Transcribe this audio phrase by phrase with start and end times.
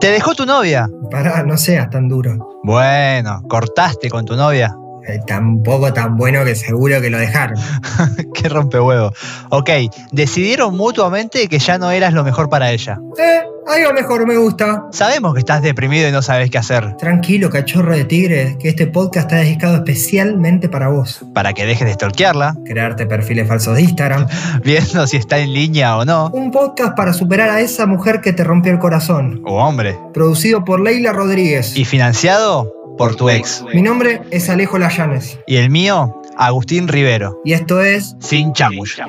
[0.00, 0.88] ¿Te dejó tu novia?
[1.10, 2.60] Pará, no seas tan duro.
[2.64, 4.74] Bueno, ¿cortaste con tu novia?
[5.08, 7.56] Eh, tampoco tan bueno que seguro que lo dejaron.
[8.34, 9.12] Qué rompehuevo.
[9.50, 9.70] Ok,
[10.12, 12.98] decidieron mutuamente que ya no eras lo mejor para ella.
[13.18, 14.86] Eh, algo mejor me gusta.
[14.92, 16.96] Sabemos que estás deprimido y no sabes qué hacer.
[16.96, 21.20] Tranquilo, cachorro de tigre, que este podcast está dedicado especialmente para vos.
[21.34, 24.26] Para que dejes de stalkearla, Crearte perfiles falsos de Instagram.
[24.64, 26.30] viendo si está en línea o no.
[26.32, 29.42] Un podcast para superar a esa mujer que te rompió el corazón.
[29.44, 29.96] O hombre.
[30.12, 31.76] Producido por Leila Rodríguez.
[31.76, 33.64] Y financiado por tu ex.
[33.72, 35.38] Mi nombre es Alejo Layanes.
[35.46, 37.40] Y el mío, Agustín Rivero.
[37.44, 39.04] Y esto es Sin chamullo.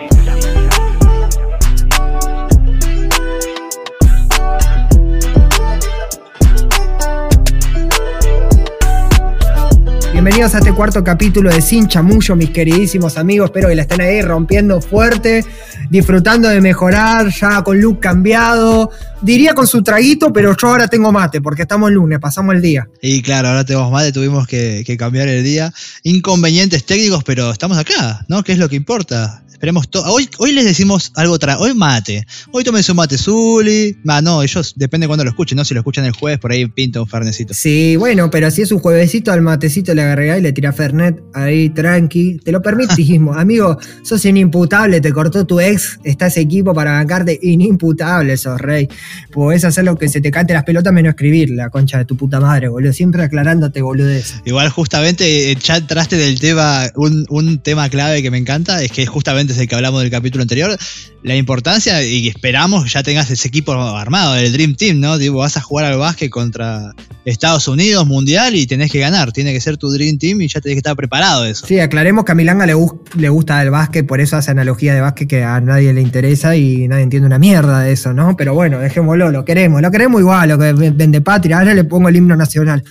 [10.24, 13.48] Bienvenidos a este cuarto capítulo de Sin Chamullo, mis queridísimos amigos.
[13.48, 15.44] Espero que la estén ahí rompiendo fuerte,
[15.90, 18.90] disfrutando de mejorar, ya con look cambiado.
[19.22, 22.88] Diría con su traguito, pero yo ahora tengo mate, porque estamos lunes, pasamos el día.
[23.02, 25.74] Y claro, ahora tenemos mate, tuvimos que, que cambiar el día.
[26.04, 28.46] Inconvenientes técnicos, pero estamos acá, ¿no?
[28.46, 29.43] ¿Qué es lo que importa?
[29.64, 31.58] Esperemos hoy, hoy les decimos algo otra.
[31.58, 32.28] Hoy mate.
[32.52, 33.96] Hoy tomen su mate Zuli.
[34.06, 35.64] Ah, no, ellos depende cuando lo escuchen, ¿no?
[35.64, 37.54] Si lo escuchan el jueves, por ahí pinta un fernecito.
[37.54, 41.18] Sí, bueno, pero si es un juevesito al matecito le agregás y le tirás Fernet
[41.34, 43.38] ahí tranqui, te lo permitimos.
[43.40, 48.90] Amigo, sos inimputable, te cortó tu ex, estás equipo para bancarte, inimputable sos, rey.
[49.32, 52.18] Podés hacer lo que se te cante las pelotas menos escribir, la concha de tu
[52.18, 52.92] puta madre, boludo.
[52.92, 54.42] Siempre aclarándote, boludez.
[54.44, 58.92] Igual justamente eh, ya entraste del tema, un, un tema clave que me encanta, es
[58.92, 60.78] que justamente es el que hablamos del capítulo anterior,
[61.24, 65.18] la importancia y esperamos ya tengas ese equipo armado, el Dream Team, ¿no?
[65.18, 66.94] Digo, vas a jugar al básquet contra
[67.26, 70.60] Estados Unidos, Mundial, y tenés que ganar, tiene que ser tu Dream Team y ya
[70.60, 71.66] tenés que estar preparado de eso.
[71.66, 72.76] Sí, aclaremos que a Milanga le,
[73.18, 76.56] le gusta el básquet, por eso hace analogía de básquet que a nadie le interesa
[76.56, 78.36] y nadie entiende una mierda de eso, ¿no?
[78.36, 81.60] Pero bueno, dejémoslo, lo queremos, lo queremos igual, lo que vende patria.
[81.60, 82.84] Ahora le pongo el himno nacional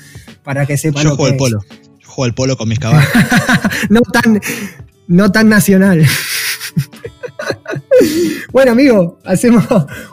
[0.43, 1.61] para que sepa Yo lo juego que al polo,
[2.01, 3.11] yo juego al polo con mis caballos.
[3.91, 4.41] no tan,
[5.09, 6.07] no tan nacional.
[8.53, 9.65] bueno, amigo, hacemos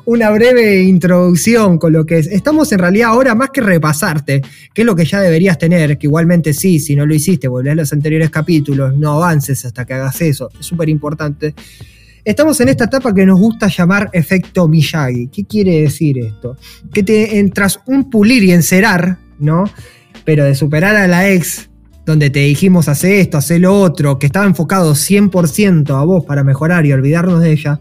[0.06, 2.28] una breve introducción con lo que es.
[2.28, 4.42] Estamos en realidad ahora más que repasarte,
[4.74, 7.74] que es lo que ya deberías tener, que igualmente sí, si no lo hiciste, volvés
[7.74, 11.54] a los anteriores capítulos, no avances hasta que hagas eso, es súper importante.
[12.24, 15.28] Estamos en esta etapa que nos gusta llamar efecto Miyagi.
[15.28, 16.58] ¿Qué quiere decir esto?
[16.94, 19.64] Que te entras un pulir y encerar, ¿no?
[20.26, 21.69] Pero de superar a la ex
[22.10, 26.44] donde te dijimos hace esto, hace lo otro, que estaba enfocado 100% a vos para
[26.44, 27.80] mejorar y olvidarnos de ella,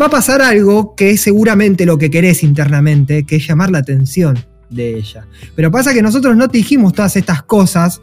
[0.00, 3.78] va a pasar algo que es seguramente lo que querés internamente, que es llamar la
[3.78, 4.38] atención
[4.70, 5.26] de ella.
[5.54, 8.00] Pero pasa que nosotros no te dijimos todas estas cosas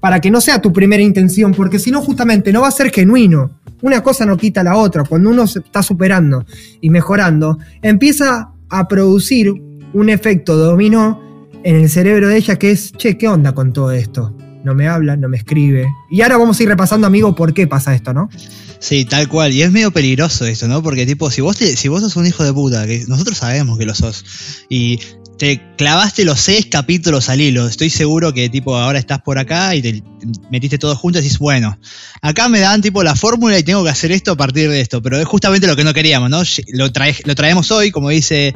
[0.00, 2.90] para que no sea tu primera intención, porque si no justamente no va a ser
[2.90, 3.52] genuino.
[3.82, 5.04] Una cosa no quita la otra.
[5.04, 6.44] Cuando uno se está superando
[6.80, 9.52] y mejorando, empieza a producir
[9.92, 13.92] un efecto dominó en el cerebro de ella que es, che, ¿qué onda con todo
[13.92, 14.34] esto?
[14.64, 15.86] No me habla, no me escribe.
[16.10, 18.28] Y ahora vamos a ir repasando, amigo, por qué pasa esto, ¿no?
[18.78, 19.52] Sí, tal cual.
[19.52, 20.82] Y es medio peligroso esto, ¿no?
[20.82, 23.78] Porque, tipo, si vos, te- si vos sos un hijo de puta, que nosotros sabemos
[23.78, 24.24] que lo sos,
[24.68, 24.98] y
[25.38, 29.74] te clavaste los seis capítulos al hilo, estoy seguro que, tipo, ahora estás por acá
[29.74, 30.02] y te
[30.50, 31.78] metiste todo junto y decís, bueno,
[32.20, 35.00] acá me dan, tipo, la fórmula y tengo que hacer esto a partir de esto.
[35.02, 36.42] Pero es justamente lo que no queríamos, ¿no?
[36.74, 36.86] Lo,
[37.24, 38.54] lo traemos hoy, como dice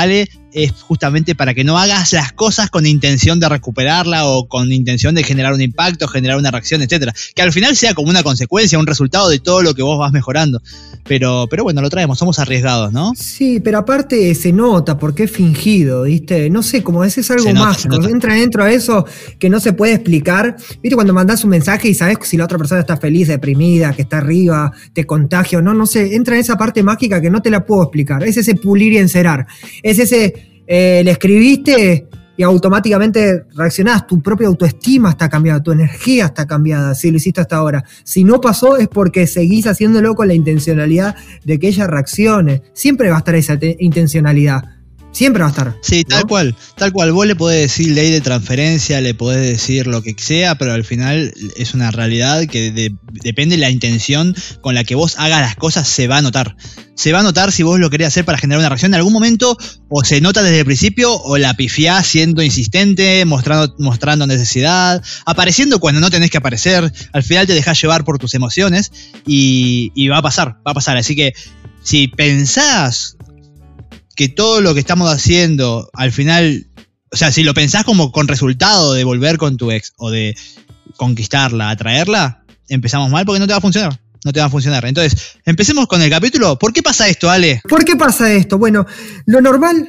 [0.00, 4.72] Ale, es justamente para que no hagas las cosas con intención de recuperarla o con
[4.72, 7.12] intención de generar un impacto, generar una reacción, etcétera.
[7.34, 10.12] Que al final sea como una consecuencia, un resultado de todo lo que vos vas
[10.12, 10.62] mejorando.
[11.04, 13.12] Pero, pero bueno, lo traemos, somos arriesgados, ¿no?
[13.16, 16.48] Sí, pero aparte se nota porque es fingido, ¿viste?
[16.48, 18.08] No sé, como ese es algo nota, mágico.
[18.08, 19.06] Entra dentro de eso
[19.38, 20.56] que no se puede explicar.
[20.82, 20.94] ¿Viste?
[20.94, 24.18] Cuando mandás un mensaje y sabes si la otra persona está feliz, deprimida, que está
[24.18, 26.16] arriba, te contagia o no, no sé.
[26.16, 28.24] Entra en esa parte mágica que no te la puedo explicar.
[28.24, 29.46] Es ese pulir y encerar.
[29.88, 36.26] Es ese, eh, le escribiste y automáticamente reaccionás, tu propia autoestima está cambiada, tu energía
[36.26, 37.84] está cambiada, si lo hiciste hasta ahora.
[38.04, 41.14] Si no pasó es porque seguís haciéndolo con la intencionalidad
[41.44, 42.62] de que ella reaccione.
[42.74, 44.64] Siempre va a estar esa te- intencionalidad.
[45.12, 45.76] Siempre va a estar.
[45.80, 46.26] Sí, tal ¿no?
[46.26, 47.12] cual, tal cual.
[47.12, 50.84] Vos le podés decir ley de transferencia, le podés decir lo que sea, pero al
[50.84, 55.40] final es una realidad que de- depende de la intención con la que vos hagas
[55.40, 56.56] las cosas, se va a notar.
[56.96, 59.12] Se va a notar si vos lo querés hacer para generar una reacción en algún
[59.12, 59.56] momento,
[59.88, 65.78] o se nota desde el principio, o la pifiás siendo insistente, mostrando, mostrando necesidad, apareciendo
[65.78, 66.90] cuando no tenés que aparecer.
[67.12, 68.90] Al final te dejás llevar por tus emociones
[69.26, 70.96] y, y va a pasar, va a pasar.
[70.96, 71.34] Así que
[71.82, 73.16] si pensás
[74.16, 76.66] que todo lo que estamos haciendo al final,
[77.12, 80.34] o sea, si lo pensás como con resultado de volver con tu ex o de
[80.96, 84.00] conquistarla, atraerla, empezamos mal porque no te va a funcionar.
[84.24, 84.84] No te va a funcionar.
[84.84, 86.58] Entonces, empecemos con el capítulo.
[86.58, 87.60] ¿Por qué pasa esto, Ale?
[87.68, 88.58] ¿Por qué pasa esto?
[88.58, 88.86] Bueno,
[89.26, 89.88] lo normal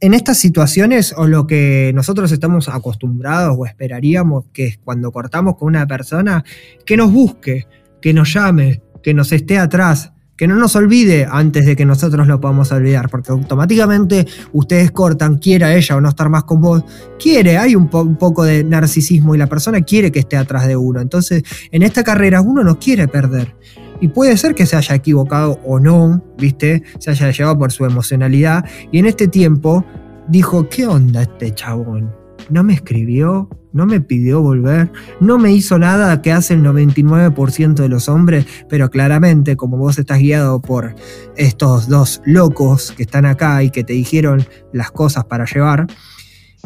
[0.00, 5.56] en estas situaciones o lo que nosotros estamos acostumbrados o esperaríamos que es cuando cortamos
[5.56, 6.44] con una persona,
[6.84, 7.66] que nos busque,
[8.00, 12.26] que nos llame, que nos esté atrás, que no nos olvide antes de que nosotros
[12.26, 16.84] lo podamos olvidar, porque automáticamente ustedes cortan, quiera ella o no estar más con vos,
[17.18, 20.76] quiere, hay un, un, poco de narcisismo y la persona quiere que esté atrás de
[20.76, 21.00] uno.
[21.00, 23.54] Entonces, en esta carrera uno no quiere perder.
[24.00, 26.82] Y puede ser que se haya equivocado o no, ¿viste?
[26.98, 28.64] Se haya llevado por su emocionalidad.
[28.92, 29.84] Y en este tiempo
[30.28, 32.14] dijo, ¿qué onda este chabón?
[32.50, 34.90] No me escribió, no me pidió volver,
[35.20, 39.98] no me hizo nada que hace el 99% de los hombres, pero claramente como vos
[39.98, 40.94] estás guiado por
[41.36, 45.86] estos dos locos que están acá y que te dijeron las cosas para llevar,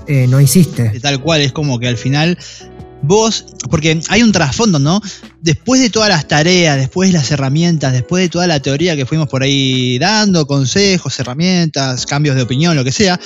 [0.07, 1.01] eh, no hiciste.
[1.01, 2.39] Tal cual, es como que al final
[3.03, 5.01] vos, porque hay un trasfondo, ¿no?
[5.41, 9.07] Después de todas las tareas, después de las herramientas, después de toda la teoría que
[9.07, 13.19] fuimos por ahí dando, consejos, herramientas, cambios de opinión, lo que sea,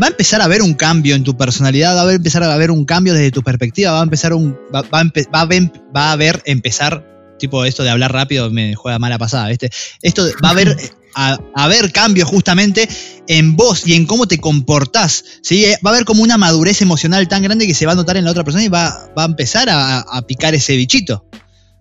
[0.00, 2.70] va a empezar a haber un cambio en tu personalidad, va a empezar a haber
[2.70, 4.58] un cambio desde tu perspectiva, va a empezar un.
[4.74, 5.02] va, va,
[5.32, 7.06] va, a, ver, empezar.
[7.38, 9.70] Tipo, esto de hablar rápido me juega mala pasada, ¿viste?
[10.02, 10.76] Esto va a haber
[11.14, 12.88] a, ver cambios justamente
[13.26, 15.24] en vos y en cómo te comportás.
[15.42, 15.64] ¿sí?
[15.84, 18.24] Va a haber como una madurez emocional tan grande que se va a notar en
[18.24, 21.24] la otra persona y va, va a empezar a, a, picar ese bichito.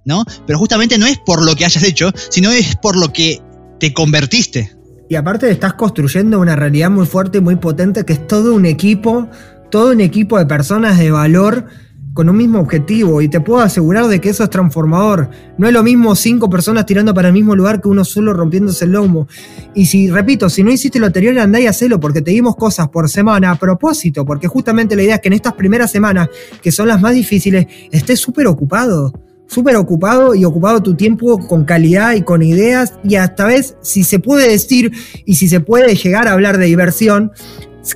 [0.06, 0.24] ¿no?
[0.48, 3.42] Pero justamente no es por lo que hayas hecho, sino es por lo que
[3.80, 4.79] te convertiste.
[5.10, 8.68] Y aparte estás construyendo una realidad muy fuerte y muy potente que es todo un
[8.68, 9.28] equipo,
[9.72, 11.66] todo un equipo de personas de valor
[12.14, 15.32] con un mismo objetivo y te puedo asegurar de que eso es transformador.
[15.58, 18.86] No es lo mismo cinco personas tirando para el mismo lugar que uno solo rompiéndose
[18.86, 19.28] el lomo.
[19.74, 22.90] Y si, repito, si no hiciste lo anterior, andá y hacelo porque te dimos cosas
[22.90, 26.30] por semana a propósito, porque justamente la idea es que en estas primeras semanas,
[26.62, 29.12] que son las más difíciles, estés súper ocupado.
[29.50, 34.04] Súper ocupado y ocupado tu tiempo con calidad y con ideas y hasta vez, si
[34.04, 34.92] se puede decir
[35.26, 37.32] y si se puede llegar a hablar de diversión,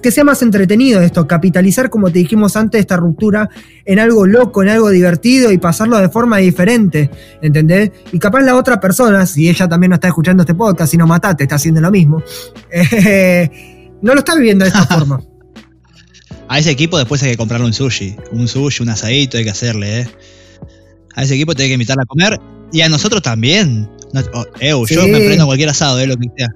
[0.01, 3.49] que sea más entretenido esto, capitalizar, como te dijimos antes, esta ruptura
[3.85, 7.11] en algo loco, en algo divertido y pasarlo de forma diferente,
[7.41, 7.91] ¿entendés?
[8.11, 11.05] Y capaz la otra persona, si ella también no está escuchando este podcast, si no
[11.05, 12.23] matate, está haciendo lo mismo,
[12.71, 15.21] eh, no lo está viviendo de esta forma.
[16.47, 19.49] A ese equipo después hay que comprarle un sushi, un sushi, un asadito, hay que
[19.49, 20.07] hacerle, ¿eh?
[21.15, 22.39] A ese equipo te hay que invitarle a comer
[22.71, 23.89] y a nosotros también.
[24.33, 24.95] Oh, sí.
[24.95, 26.07] Yo me prendo cualquier asado, ¿eh?
[26.07, 26.49] Lo que sea.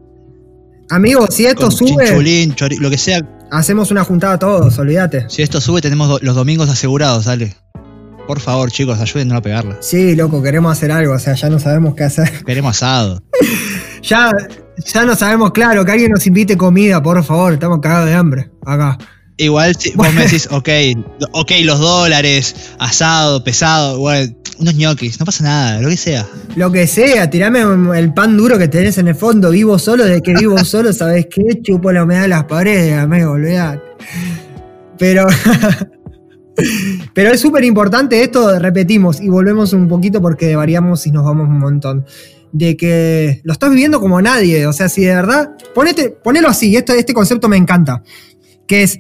[0.90, 2.06] Amigo, si esto Con sube.
[2.06, 3.22] Chinchulín, chori, lo que sea.
[3.52, 5.26] Hacemos una juntada todos, olvídate.
[5.30, 7.56] Si esto sube, tenemos do, los domingos asegurados, dale.
[8.28, 9.78] Por favor, chicos, ayúdennos a pegarla.
[9.80, 12.30] Sí, loco, queremos hacer algo, o sea, ya no sabemos qué hacer.
[12.46, 13.24] Queremos asado.
[14.02, 14.32] ya,
[14.86, 18.52] ya no sabemos, claro, que alguien nos invite comida, por favor, estamos cagados de hambre.
[18.66, 18.98] Acá.
[19.38, 20.70] Igual si vos me decís, ok,
[21.32, 26.28] ok, los dólares, asado, pesado, bueno, unos ñoquis, no pasa nada, lo que sea.
[26.56, 27.62] Lo que sea, tirame
[28.00, 31.28] el pan duro que tenés en el fondo, vivo solo, de que vivo solo, ¿sabes
[31.30, 31.62] qué?
[31.62, 33.84] Chupo la humedad de las paredes, amigo, olvidate.
[34.98, 35.28] Pero.
[37.14, 41.48] Pero es súper importante esto, repetimos, y volvemos un poquito porque variamos y nos vamos
[41.48, 42.06] un montón.
[42.52, 44.66] De que lo estás viviendo como nadie.
[44.66, 45.52] O sea, si de verdad.
[45.76, 48.02] Ponete, ponelo así, esto, este concepto me encanta.
[48.66, 49.00] Que es.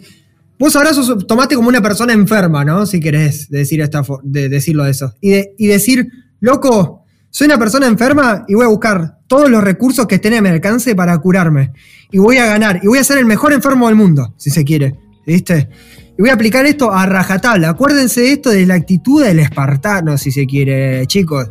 [0.59, 2.85] Vos ahora sos, tomaste como una persona enferma, ¿no?
[2.85, 5.13] Si querés decir esta, de, decirlo eso.
[5.21, 6.07] Y, de, y decir,
[6.39, 10.41] loco, soy una persona enferma y voy a buscar todos los recursos que estén a
[10.41, 11.71] mi alcance para curarme.
[12.11, 12.79] Y voy a ganar.
[12.81, 14.95] Y voy a ser el mejor enfermo del mundo, si se quiere.
[15.25, 15.69] ¿Viste?
[16.17, 17.69] Y voy a aplicar esto a rajatabla.
[17.69, 21.49] Acuérdense de esto de la actitud del espartano, si se quiere, chicos.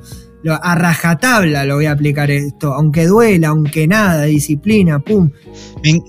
[0.49, 2.73] A rajatabla lo voy a aplicar esto.
[2.73, 5.31] Aunque duela, aunque nada, disciplina, pum.
[5.85, 6.01] Me,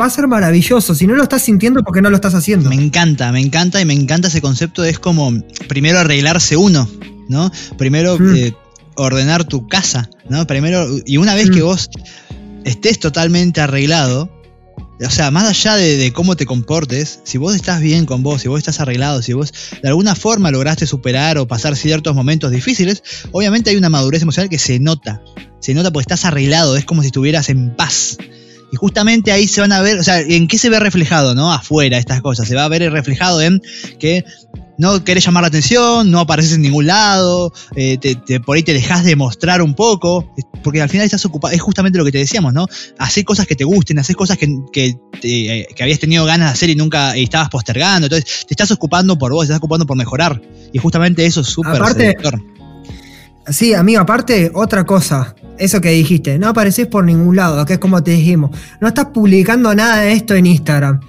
[0.00, 0.94] va a ser maravilloso.
[0.94, 2.68] Si no lo estás sintiendo, porque no lo estás haciendo?
[2.68, 4.84] Me encanta, me encanta y me encanta ese concepto.
[4.84, 5.32] Es como
[5.68, 6.88] primero arreglarse uno,
[7.28, 7.50] ¿no?
[7.78, 8.36] Primero mm.
[8.36, 8.54] eh,
[8.96, 10.46] ordenar tu casa, ¿no?
[10.46, 11.54] Primero, y una vez mm.
[11.54, 11.90] que vos
[12.64, 14.30] estés totalmente arreglado,
[15.04, 18.42] o sea, más allá de, de, cómo te comportes, si vos estás bien con vos,
[18.42, 22.50] si vos estás arreglado, si vos de alguna forma lograste superar o pasar ciertos momentos
[22.50, 25.22] difíciles, obviamente hay una madurez emocional que se nota.
[25.60, 28.18] Se nota porque estás arreglado, es como si estuvieras en paz.
[28.74, 31.52] Y justamente ahí se van a ver, o sea, ¿en qué se ve reflejado, no?
[31.52, 32.48] Afuera estas cosas.
[32.48, 33.62] Se va a ver reflejado en
[34.00, 34.24] que
[34.78, 38.64] no querés llamar la atención, no apareces en ningún lado, eh, te, te, por ahí
[38.64, 42.10] te dejas de mostrar un poco, porque al final estás ocupado, es justamente lo que
[42.10, 42.66] te decíamos, ¿no?
[42.98, 46.52] Hacer cosas que te gusten, hacer cosas que, que, te, que habías tenido ganas de
[46.54, 49.86] hacer y nunca y estabas postergando, entonces te estás ocupando por vos, te estás ocupando
[49.86, 52.42] por mejorar, y justamente eso es súper seductor.
[53.48, 57.78] Sí, amigo, aparte, otra cosa, eso que dijiste, no apareces por ningún lado, que es
[57.78, 61.00] como te dijimos, no estás publicando nada de esto en Instagram.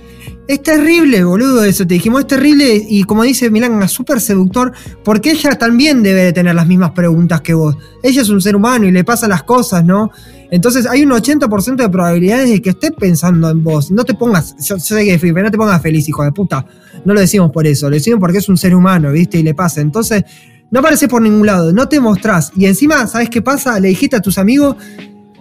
[0.47, 4.73] Es terrible, boludo, eso te dijimos, es terrible y como dice Milán, es súper seductor,
[5.03, 7.77] porque ella también debe de tener las mismas preguntas que vos.
[8.03, 10.11] Ella es un ser humano y le pasan las cosas, ¿no?
[10.51, 13.89] Entonces hay un 80% de probabilidades de que esté pensando en vos.
[13.89, 16.65] No te pongas, yo, sé que pero no te pongas feliz, hijo de puta.
[17.05, 19.39] No lo decimos por eso, lo decimos porque es un ser humano, ¿viste?
[19.39, 19.81] Y le pasa.
[19.81, 20.23] Entonces,
[20.71, 22.51] no apareces por ningún lado, no te mostrás.
[22.55, 23.79] Y encima, ¿sabes qué pasa?
[23.79, 24.75] Le dijiste a tus amigos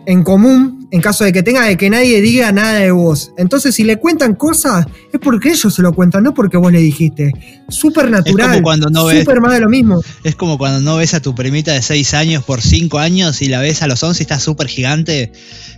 [0.07, 3.33] en común en caso de que tenga de que nadie diga nada de vos.
[3.37, 6.79] Entonces, si le cuentan cosas, es porque ellos se lo cuentan, no porque vos le
[6.79, 7.33] dijiste.
[7.69, 8.49] Súper natural.
[8.49, 9.21] Es como cuando no ves.
[9.21, 10.03] Súper más de lo mismo.
[10.23, 13.49] Es como cuando no ves a tu primita de 6 años por 5 años y
[13.49, 15.33] la ves a los 11 y está súper gigante.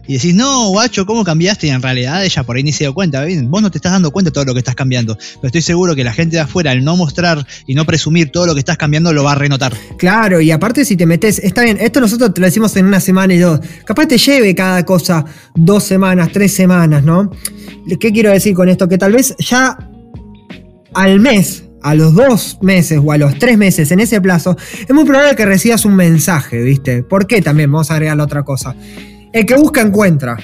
[0.08, 1.66] Y decís, no, guacho, ¿cómo cambiaste?
[1.66, 3.24] Y en realidad ella por ahí ni se dio cuenta.
[3.44, 5.16] Vos no te estás dando cuenta de todo lo que estás cambiando.
[5.16, 8.46] Pero estoy seguro que la gente de afuera, al no mostrar y no presumir todo
[8.46, 9.74] lo que estás cambiando, lo va a renotar.
[9.98, 13.00] Claro, y aparte, si te metes, está bien, esto nosotros te lo decimos en una
[13.00, 13.60] semana y dos.
[13.84, 14.95] Capaz te lleve cada cosa
[15.54, 17.30] dos semanas, tres semanas, ¿no?
[18.00, 18.88] ¿Qué quiero decir con esto?
[18.88, 19.78] Que tal vez ya
[20.94, 24.94] al mes, a los dos meses o a los tres meses en ese plazo, es
[24.94, 27.02] muy probable que recibas un mensaje, ¿viste?
[27.02, 27.70] ¿Por qué también?
[27.70, 28.74] Vamos a agregar la otra cosa.
[29.32, 30.36] El que busca encuentra.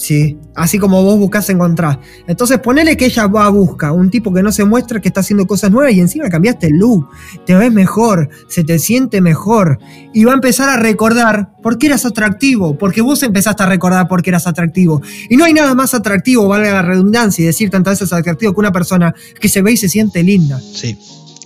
[0.00, 0.38] ¿Sí?
[0.54, 2.00] Así como vos buscas encontrar.
[2.26, 5.20] Entonces ponele que ella va a buscar un tipo que no se muestra que está
[5.20, 7.06] haciendo cosas nuevas y encima cambiaste el look,
[7.44, 9.78] te ves mejor, se te siente mejor
[10.14, 14.08] y va a empezar a recordar por qué eras atractivo, porque vos empezaste a recordar
[14.08, 15.02] por qué eras atractivo.
[15.28, 18.60] Y no hay nada más atractivo, valga la redundancia y decir tantas veces atractivo que
[18.60, 20.58] una persona que se ve y se siente linda.
[20.60, 20.96] Sí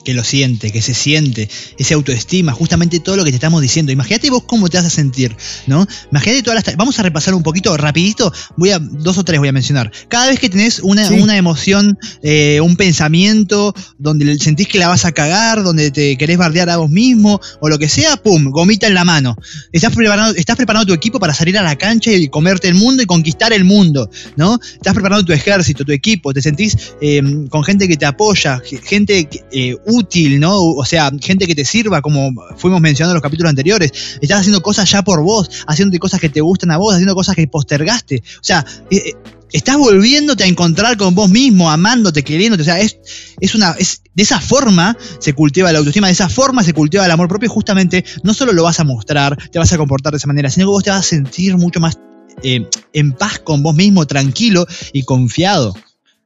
[0.05, 3.93] que lo siente, que se siente, ese autoestima, justamente todo lo que te estamos diciendo.
[3.93, 5.87] Imagínate vos cómo te vas a sentir, ¿no?
[6.11, 6.77] Imagínate todas las...
[6.77, 9.91] Vamos a repasar un poquito rapidito, voy a, dos o tres voy a mencionar.
[10.09, 15.13] Cada vez que tenés una, emoción, eh, un pensamiento, donde sentís que la vas a
[15.13, 18.51] cagar, donde te querés bardear a vos mismo, o lo que sea, ¡pum!
[18.51, 19.37] Gomita en la mano.
[19.73, 23.03] Estás preparando, estás preparando tu equipo para salir a la cancha y comerte el mundo
[23.03, 24.59] y conquistar el mundo, ¿no?
[24.75, 29.29] Estás preparando tu ejército, tu equipo, te sentís eh, con gente que te apoya, gente
[29.53, 30.61] eh, útil, ¿no?
[30.61, 33.93] O sea, gente que te sirva, como fuimos mencionando en los capítulos anteriores.
[34.21, 37.37] Estás haciendo cosas ya por vos, haciendo cosas que te gustan a vos, haciendo cosas
[37.37, 38.23] que postergaste.
[38.37, 39.13] O sea, eh, eh,
[39.53, 42.63] estás volviéndote a encontrar con vos mismo, amándote, queriéndote.
[42.63, 43.73] O sea, es, una.
[43.79, 47.29] Es, de esa forma se cultiva la autoestima, de esa forma se cultiva el amor
[47.29, 47.47] propio.
[47.47, 50.51] Y justamente no solo lo vas a mostrar, te vas a comportar de esa manera,
[50.51, 51.99] sino que vos te vas a sentir mucho más
[52.43, 55.75] eh, en paz con vos mismo, tranquilo y confiado.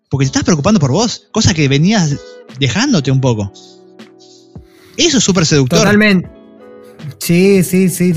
[0.08, 2.16] Porque te estás preocupando por vos, cosa que venías
[2.58, 3.52] dejándote un poco.
[4.96, 5.78] Eso es súper seductor.
[5.78, 6.28] Totalmente.
[7.18, 8.12] Sí, sí, sí.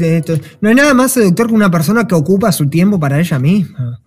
[0.62, 4.00] No hay nada más seductor que una persona que ocupa su tiempo para ella misma.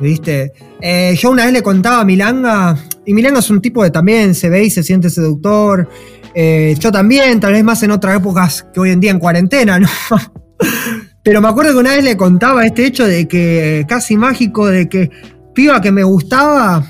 [0.00, 0.52] ¿Viste?
[0.80, 4.34] Eh, yo una vez le contaba a Milanga, y Milanga es un tipo que también
[4.34, 5.88] se ve y se siente seductor.
[6.34, 9.78] Eh, yo también, tal vez más en otras épocas que hoy en día en cuarentena,
[9.78, 9.88] ¿no?
[11.24, 14.88] Pero me acuerdo que una vez le contaba este hecho de que casi mágico, de
[14.88, 15.10] que
[15.54, 16.84] piba que me gustaba,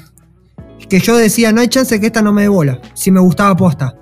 [0.88, 3.56] que yo decía, no hay chance que esta no me dé bola, si me gustaba
[3.56, 3.94] posta.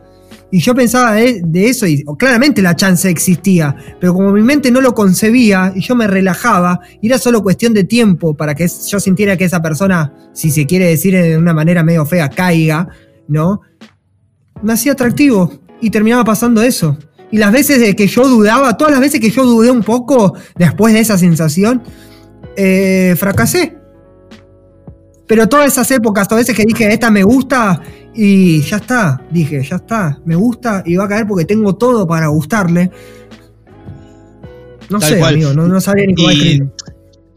[0.53, 4.81] Y yo pensaba de, eso y claramente la chance existía, pero como mi mente no
[4.81, 8.99] lo concebía y yo me relajaba, y era solo cuestión de tiempo para que yo
[8.99, 12.89] sintiera que esa persona, si se quiere decir de una manera medio fea, caiga,
[13.29, 13.61] ¿no?
[14.63, 16.99] Me hacía atractivo y terminaba pasando eso.
[17.31, 20.35] Y las veces de que yo dudaba, todas las veces que yo dudé un poco
[20.57, 21.83] después de esa sensación,
[22.57, 23.80] eh, fracasé.
[25.31, 27.81] Pero todas esas épocas, todas veces que dije, esta me gusta,
[28.13, 32.05] y ya está, dije, ya está, me gusta y va a caer porque tengo todo
[32.05, 32.91] para gustarle.
[34.89, 36.73] No sé, amigo, no, sabría ni cómo escribir.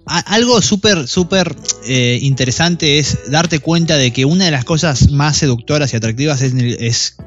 [0.08, 5.38] Algo súper, súper eh, interesante es darte cuenta de que una de las cosas más
[5.38, 7.18] seductoras y atractivas es es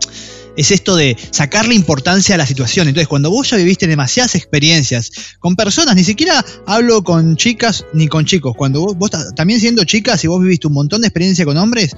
[0.57, 2.89] esto de sacarle importancia a la situación.
[2.89, 8.09] Entonces, cuando vos ya viviste demasiadas experiencias con personas, ni siquiera hablo con chicas ni
[8.09, 11.57] con chicos, cuando vos, también siendo chicas y vos viviste un montón de experiencia con
[11.57, 11.95] hombres,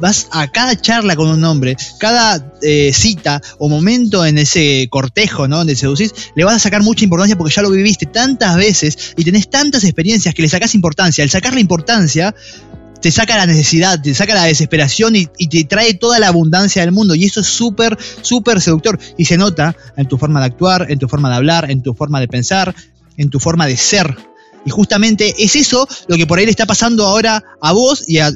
[0.00, 5.48] vas a cada charla con un hombre, cada eh, cita o momento en ese cortejo,
[5.48, 5.58] ¿no?
[5.58, 9.24] Donde seducís, le vas a sacar mucha importancia porque ya lo viviste tantas veces y
[9.24, 11.24] tenés tantas experiencias que le sacás importancia.
[11.24, 12.34] Al sacarle importancia,
[13.00, 16.92] te saca la necesidad, te saca la desesperación y, te trae toda la abundancia del
[16.92, 17.14] mundo.
[17.14, 18.98] Y eso es súper, súper seductor.
[19.16, 21.94] Y se nota en tu forma de actuar, en tu forma de hablar, en tu
[21.94, 22.74] forma de pensar,
[23.16, 24.16] en tu forma de ser.
[24.64, 28.18] Y justamente es eso lo que por ahí le está pasando ahora a vos y,
[28.18, 28.32] a,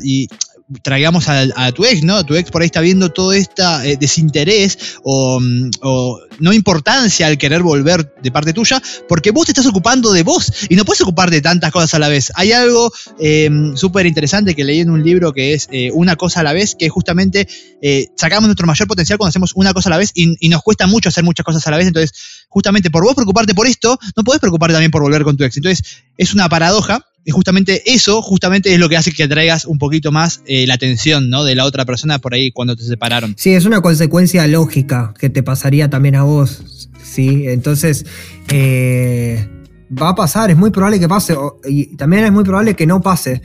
[0.83, 2.25] traigamos a, tu ex, ¿no?
[2.25, 3.63] Tu ex por ahí está viendo todo este
[3.99, 9.67] desinterés mm, o, no importancia al querer volver de parte tuya, porque vos te estás
[9.67, 12.33] ocupando de vos y no puedes ocupar de tantas cosas a la vez.
[12.35, 16.41] Hay algo em, súper interesante que leí en un libro que es eh, Una cosa
[16.41, 17.49] a la vez, que justamente
[17.83, 20.63] eh, sacamos nuestro mayor potencial cuando hacemos una cosa a la vez y, y, nos
[20.63, 21.87] cuesta mucho hacer muchas cosas a la vez.
[21.87, 22.13] Entonces,
[22.49, 25.57] justamente por vos preocuparte por esto, no podés preocuparte también por volver con tu ex.
[25.57, 29.79] Entonces, es una paradoja y justamente eso, justamente es lo que hace que traigas un
[29.79, 31.45] poquito más eh, la atención, ¿no?
[31.45, 33.35] De la otra persona por ahí cuando te separaron.
[33.37, 37.47] Sí, es una consecuencia lógica que te pasaría también a vos, ¿sí?
[37.47, 38.07] Entonces,
[38.49, 39.47] eh,
[39.91, 41.37] va a pasar, es muy probable que pase,
[41.69, 43.43] y también es muy probable que no pase,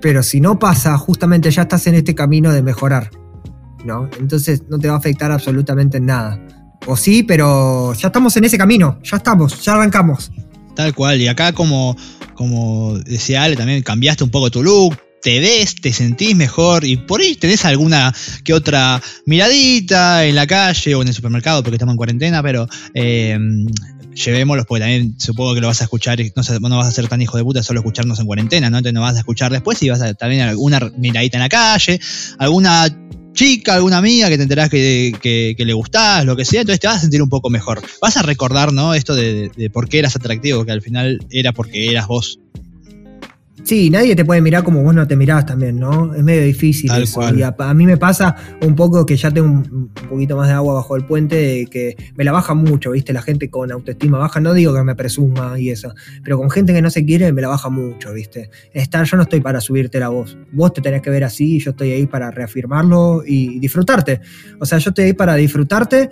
[0.00, 3.10] pero si no pasa, justamente ya estás en este camino de mejorar,
[3.84, 4.08] ¿no?
[4.20, 6.40] Entonces no te va a afectar absolutamente en nada.
[6.86, 10.30] O sí, pero ya estamos en ese camino, ya estamos, ya arrancamos.
[10.76, 11.96] Tal cual, y acá como,
[12.34, 16.98] como decía Ale, también cambiaste un poco tu look, te ves, te sentís mejor y
[16.98, 18.14] por ahí tenés alguna
[18.44, 22.68] que otra miradita en la calle o en el supermercado porque estamos en cuarentena, pero
[22.94, 23.36] eh,
[24.14, 27.20] llevémoslos porque también supongo que lo vas a escuchar, no, no vas a ser tan
[27.22, 28.78] hijo de puta solo escucharnos en cuarentena, ¿no?
[28.78, 32.00] Entonces no vas a escuchar después y vas a también alguna miradita en la calle,
[32.38, 32.86] alguna
[33.36, 36.96] chica, alguna amiga que te enterás que, le gustás, lo que sea, entonces te vas
[36.96, 37.80] a sentir un poco mejor.
[38.02, 38.94] Vas a recordar, ¿no?
[38.94, 42.40] Esto de, de por qué eras atractivo, que al final era porque eras vos.
[43.66, 46.14] Sí, nadie te puede mirar como vos no te mirás también, ¿no?
[46.14, 47.20] Es medio difícil eso.
[47.34, 50.74] Y a, mí me pasa un poco que ya tengo un, poquito más de agua
[50.74, 53.12] bajo el puente, que me la baja mucho, ¿viste?
[53.12, 55.92] La gente con autoestima baja, no digo que me presuma y eso,
[56.22, 58.50] pero con gente que no se quiere me la baja mucho, ¿viste?
[58.72, 60.38] Estar, yo no estoy para subirte la voz.
[60.52, 64.20] Vos te tenés que ver así y yo estoy ahí para reafirmarlo y disfrutarte.
[64.60, 66.08] O sea, yo estoy ahí para disfrutarte,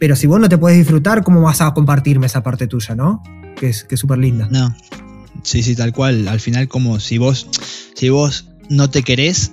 [0.00, 3.22] pero si vos no te puedes disfrutar, ¿cómo vas a compartirme esa parte tuya, no?
[3.56, 4.48] Que es súper linda.
[4.50, 4.74] No,
[5.42, 6.28] Sí, sí, tal cual.
[6.28, 7.46] Al final, como si vos,
[7.94, 9.52] si vos no te querés,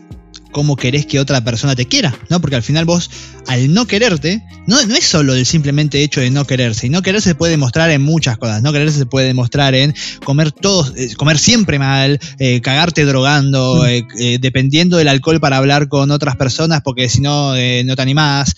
[0.52, 2.18] ¿cómo querés que otra persona te quiera?
[2.30, 2.40] ¿No?
[2.42, 3.10] Porque al final vos,
[3.48, 6.88] al no quererte, no, no es solo el simplemente hecho de no quererse.
[6.88, 8.62] Y no quererse se puede demostrar en muchas cosas.
[8.62, 9.94] No quererse se puede demostrar en
[10.24, 13.86] comer todos, eh, comer siempre mal, eh, cagarte drogando, mm.
[14.20, 18.56] eh, dependiendo del alcohol para hablar con otras personas, porque si no, no te animás.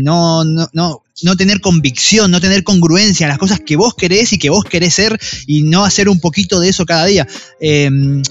[0.00, 4.32] no, no, no no tener convicción, no tener congruencia en las cosas que vos querés
[4.32, 7.26] y que vos querés ser y no hacer un poquito de eso cada día.
[7.60, 8.22] Em,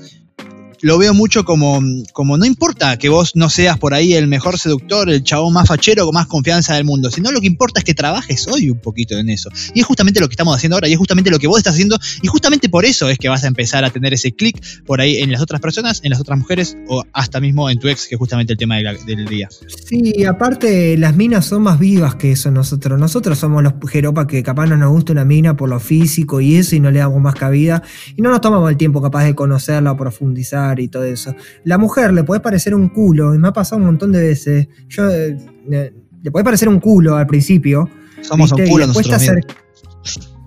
[0.85, 1.81] lo veo mucho como,
[2.13, 5.67] como no importa que vos no seas por ahí el mejor seductor, el chabón más
[5.67, 8.77] fachero con más confianza del mundo, sino lo que importa es que trabajes hoy un
[8.77, 9.49] poquito en eso.
[9.73, 11.73] Y es justamente lo que estamos haciendo ahora, y es justamente lo que vos estás
[11.73, 15.01] haciendo, y justamente por eso es que vas a empezar a tener ese clic por
[15.01, 18.05] ahí en las otras personas, en las otras mujeres, o hasta mismo en tu ex,
[18.07, 19.49] que es justamente el tema del día.
[19.87, 22.99] Sí, aparte las minas son más vivas que eso nosotros.
[22.99, 26.57] Nosotros somos los jeropas que capaz no nos gusta una mina por lo físico y
[26.57, 27.81] eso, y no le damos más cabida,
[28.15, 31.35] y no nos tomamos el tiempo capaz de conocerla o profundizar y todo eso.
[31.63, 34.67] La mujer le puede parecer un culo, y me ha pasado un montón de veces.
[34.89, 37.89] Yo, eh, le puede parecer un culo al principio.
[38.21, 39.21] Somos un culo nosotros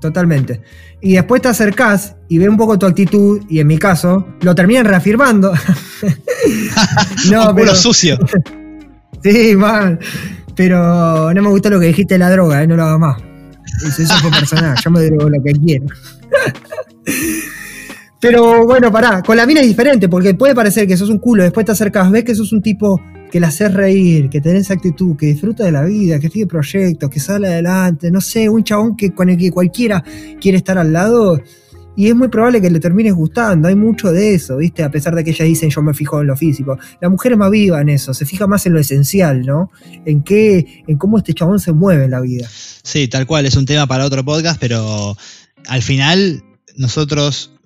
[0.00, 0.60] Totalmente.
[1.00, 4.54] Y después te acercás y ve un poco tu actitud, y en mi caso, lo
[4.54, 5.52] terminan reafirmando.
[7.30, 8.18] no, un culo sucio.
[9.22, 9.98] sí, mal.
[10.54, 12.66] Pero no me gusta lo que dijiste de la droga, ¿eh?
[12.66, 13.22] no lo hago más.
[13.86, 15.86] Eso, fue personal, yo me drogo lo que quiero.
[18.20, 21.44] Pero bueno, pará, con la mina es diferente, porque puede parecer que sos un culo,
[21.44, 23.00] después te acercas, ves que sos un tipo
[23.30, 27.10] que la haces reír, que tenés actitud, que disfruta de la vida, que sigue proyectos,
[27.10, 30.02] que sale adelante, no sé, un chabón que, con el que cualquiera
[30.40, 31.40] quiere estar al lado.
[31.94, 34.82] Y es muy probable que le termines gustando, hay mucho de eso, ¿viste?
[34.82, 36.78] A pesar de que ellas dicen yo me fijo en lo físico.
[37.00, 39.70] La mujer es más viva en eso, se fija más en lo esencial, ¿no?
[40.04, 42.48] En qué, en cómo este chabón se mueve en la vida.
[42.82, 45.16] Sí, tal cual, es un tema para otro podcast, pero
[45.66, 46.44] al final
[46.76, 47.57] nosotros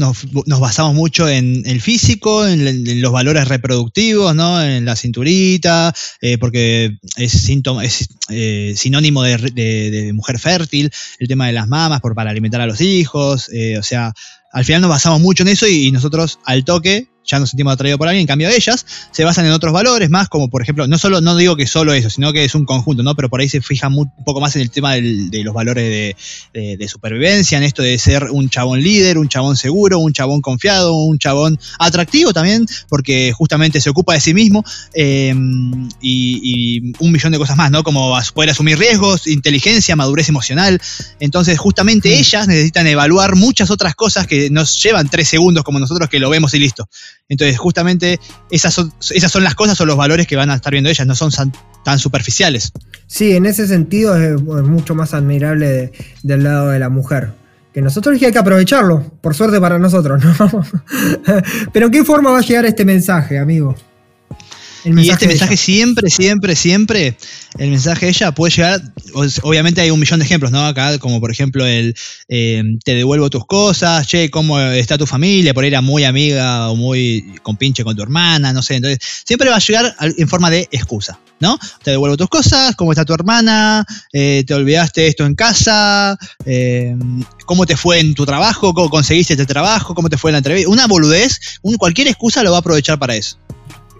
[0.00, 4.62] nos, basamos mucho en el físico, en, los valores reproductivos, ¿no?
[4.62, 11.46] En la cinturita, eh, porque es, síntoma, es eh, sinónimo de, mujer fértil, el tema
[11.46, 14.12] de las mamas por, para alimentar a los hijos, eh, o sea,
[14.52, 17.98] al final nos basamos mucho en eso y nosotros al toque ya nos sentimos atraídos
[17.98, 20.98] por alguien, en cambio ellas se basan en otros valores más, como por ejemplo, no
[20.98, 23.14] solo, no digo que solo eso, sino que es un conjunto, ¿no?
[23.14, 26.16] Pero por ahí se fijan un poco más en el tema de los valores
[26.52, 30.94] de, supervivencia, en esto de ser un chabón líder, un chabón seguro, un chabón confiado,
[30.94, 34.64] un chabón atractivo también, porque justamente se ocupa de sí mismo,
[34.94, 35.32] eh,
[36.00, 37.84] y, un millón de cosas más, ¿no?
[37.84, 40.80] Como poder asumir riesgos, inteligencia, madurez emocional.
[41.20, 42.18] Entonces, justamente mm.
[42.18, 46.30] ellas necesitan evaluar muchas otras cosas que nos llevan tres segundos como nosotros que lo
[46.30, 46.88] vemos y listo.
[47.30, 50.72] Entonces, justamente esas son, esas son las cosas o los valores que van a estar
[50.72, 51.30] viendo ellas, no son
[51.84, 52.72] tan superficiales.
[53.06, 57.32] Sí, en ese sentido es, mucho más admirable del lado de la mujer.
[57.72, 60.66] Que nosotros hay que aprovecharlo, por suerte para nosotros, ¿no?
[61.72, 63.76] Pero ¿en qué forma va a llegar este mensaje, amigo?
[64.84, 67.16] Y este mensaje siempre, siempre, siempre,
[67.58, 68.80] el mensaje de ella puede llegar,
[69.42, 70.66] obviamente hay un millón de ejemplos, ¿no?
[70.66, 71.94] Acá, como por ejemplo el
[72.28, 76.70] eh, te devuelvo tus cosas, che, cómo está tu familia, por ahí era muy amiga
[76.70, 80.50] o muy compinche con tu hermana, no sé, entonces siempre va a llegar en forma
[80.50, 81.58] de excusa, ¿no?
[81.82, 86.16] Te devuelvo tus cosas, cómo está tu hermana, eh, te olvidaste esto en casa,
[86.46, 86.96] eh,
[87.44, 90.38] cómo te fue en tu trabajo, cómo conseguiste este trabajo, cómo te fue en la
[90.38, 93.38] entrevista, una boludez, un, cualquier excusa lo va a aprovechar para eso.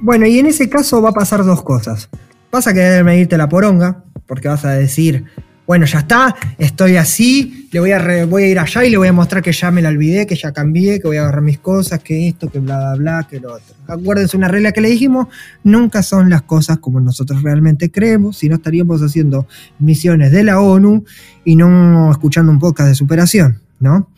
[0.03, 2.09] Bueno, y en ese caso va a pasar dos cosas.
[2.51, 5.27] Vas a querer medirte la poronga, porque vas a decir,
[5.67, 9.09] bueno, ya está, estoy así, le voy a, voy a ir allá y le voy
[9.09, 11.59] a mostrar que ya me la olvidé, que ya cambié, que voy a agarrar mis
[11.59, 13.75] cosas, que esto, que bla, bla, bla, que lo otro.
[13.87, 15.29] Acuérdense una regla que le dijimos,
[15.63, 19.47] nunca son las cosas como nosotros realmente creemos, si no estaríamos haciendo
[19.79, 21.05] misiones de la ONU
[21.45, 24.11] y no escuchando un podcast de superación, ¿no?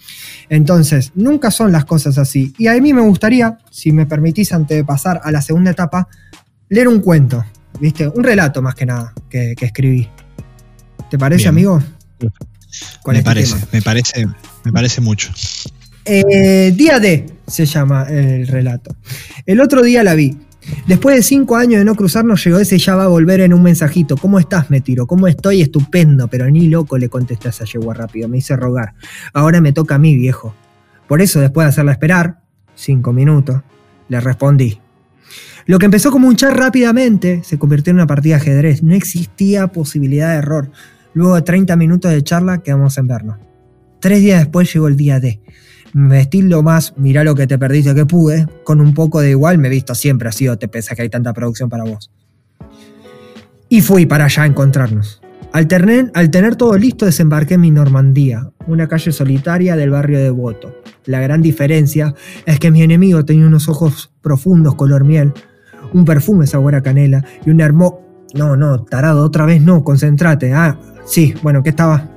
[0.49, 2.53] Entonces, nunca son las cosas así.
[2.59, 6.09] Y a mí me gustaría, si me permitís antes de pasar a la segunda etapa,
[6.69, 7.45] leer un cuento,
[7.81, 8.09] ¿viste?
[8.09, 10.09] Un relato más que nada que, escribí.
[11.11, 11.83] ¿Te parece, amigo?
[12.19, 14.27] me este parece, me parece,
[14.65, 15.31] me parece mucho.
[16.05, 18.97] Eh, día D se llama el relato.
[19.47, 20.37] El otro día la vi.
[20.87, 23.63] Después de cinco años de no cruzarnos, llegó ese ya va a volver en un
[23.63, 24.17] mensajito.
[24.17, 24.69] ¿Cómo estás?
[24.69, 25.07] Me tiro.
[25.07, 25.63] ¿Cómo estoy?
[25.63, 28.29] Estupendo, pero ni loco le contesté a esa yegua rápido.
[28.29, 28.95] Me hice rogar.
[29.33, 30.55] Ahora me toca a mí, viejo.
[31.07, 32.41] Por eso, después de hacerla esperar,
[32.75, 33.63] cinco minutos,
[34.09, 34.81] le respondí.
[35.67, 38.83] Lo que empezó como un chat rápidamente se convirtió en una partida de ajedrez.
[38.83, 40.73] No existía posibilidad de error.
[41.15, 43.37] Luego de 30 minutos de charla quedamos en vernos.
[44.01, 45.41] Tres días después llegó el día D.
[45.95, 46.29] Me
[46.63, 49.71] más, mirá lo que te perdiste que pude, con un poco de igual me he
[49.71, 52.11] visto siempre así o te pesa que hay tanta producción para vos.
[53.69, 55.21] Y fui para allá a encontrarnos.
[55.53, 60.19] Al tener, al tener todo listo desembarqué en mi Normandía, una calle solitaria del barrio
[60.19, 60.75] de Voto.
[61.05, 62.15] La gran diferencia
[62.47, 65.35] es que mi enemigo tenía unos ojos profundos color miel,
[65.93, 68.01] un perfume sabor a canela y un hermoso...
[68.35, 70.55] No, no, tarado, otra vez no, concéntrate.
[70.55, 72.09] Ah, sí, bueno, ¿qué estaba?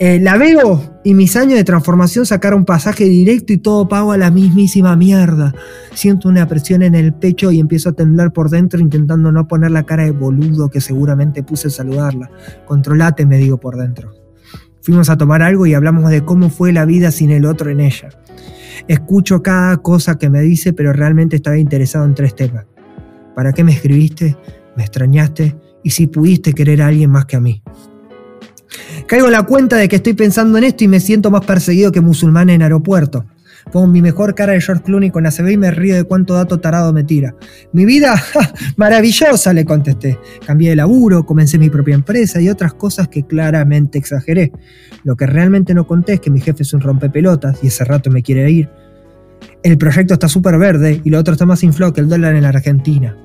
[0.00, 4.16] Eh, la veo y mis años de transformación sacaron pasaje directo y todo pago a
[4.16, 5.52] la mismísima mierda.
[5.92, 9.72] Siento una presión en el pecho y empiezo a temblar por dentro intentando no poner
[9.72, 12.30] la cara de boludo que seguramente puse a saludarla.
[12.64, 14.12] Controlate, me digo por dentro.
[14.82, 17.80] Fuimos a tomar algo y hablamos de cómo fue la vida sin el otro en
[17.80, 18.10] ella.
[18.86, 22.66] Escucho cada cosa que me dice, pero realmente estaba interesado en tres temas.
[23.34, 24.36] ¿Para qué me escribiste?
[24.76, 25.56] ¿Me extrañaste?
[25.82, 27.62] ¿Y si pudiste querer a alguien más que a mí?
[29.08, 31.90] Caigo en la cuenta de que estoy pensando en esto y me siento más perseguido
[31.90, 33.24] que musulmán en aeropuerto.
[33.72, 36.60] Pongo mi mejor cara de George Clooney con ACB y me río de cuánto dato
[36.60, 37.34] tarado me tira.
[37.72, 38.22] Mi vida,
[38.76, 40.18] maravillosa, le contesté.
[40.46, 44.52] Cambié de laburo, comencé mi propia empresa y otras cosas que claramente exageré.
[45.04, 48.10] Lo que realmente no conté es que mi jefe es un rompepelotas y ese rato
[48.10, 48.68] me quiere ir.
[49.62, 52.42] El proyecto está súper verde y lo otro está más inflado que el dólar en
[52.42, 53.16] la Argentina.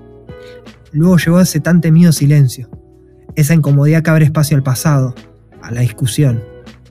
[0.94, 2.70] Luego llegó ese tan temido silencio,
[3.36, 5.14] esa incomodidad que abre espacio al pasado,
[5.64, 6.44] a la discusión,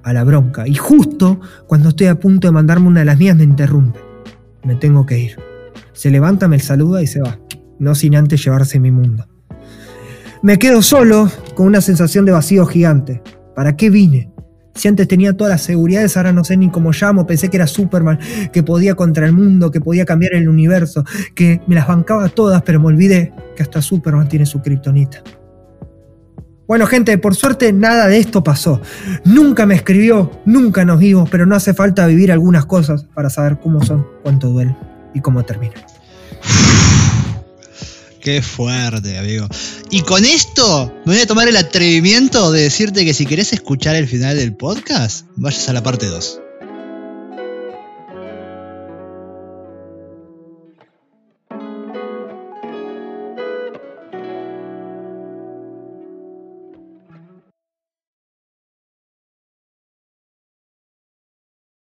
[0.02, 0.66] a la bronca.
[0.66, 4.00] Y justo cuando estoy a punto de mandarme una de las mías me interrumpe.
[4.64, 5.36] Me tengo que ir.
[5.92, 7.38] Se levanta, me saluda y se va,
[7.78, 9.26] no sin antes llevarse mi mundo.
[10.42, 13.22] Me quedo solo con una sensación de vacío gigante.
[13.54, 14.32] ¿Para qué vine?
[14.74, 17.26] Si antes tenía todas las seguridades, ahora no sé ni cómo llamo.
[17.26, 18.18] Pensé que era Superman,
[18.52, 21.04] que podía contra el mundo, que podía cambiar el universo,
[21.34, 25.22] que me las bancaba todas, pero me olvidé que hasta Superman tiene su kriptonita.
[26.66, 28.80] Bueno, gente, por suerte nada de esto pasó.
[29.24, 33.58] Nunca me escribió, nunca nos vimos, pero no hace falta vivir algunas cosas para saber
[33.60, 34.76] cómo son, cuánto duele
[35.14, 35.74] y cómo termina.
[38.20, 39.48] Qué fuerte, amigo.
[39.90, 43.96] Y con esto me voy a tomar el atrevimiento de decirte que si querés escuchar
[43.96, 46.41] el final del podcast, vayas a la parte 2.